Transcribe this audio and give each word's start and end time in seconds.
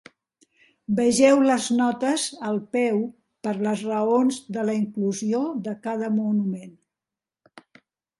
Vegeu 0.99 1.41
les 1.49 1.65
notes 1.75 2.23
al 2.51 2.57
peu 2.75 2.97
per 3.47 3.53
les 3.67 3.83
raons 3.89 4.39
de 4.55 4.63
la 4.71 4.75
inclusió 4.79 5.43
de 5.69 5.75
cada 5.85 6.11
monument. 6.17 6.73